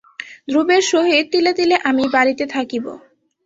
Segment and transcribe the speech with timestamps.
[0.47, 2.85] ধ্রুবের সহিত তিলে তিলে আমিই বাড়িতে থাকিব।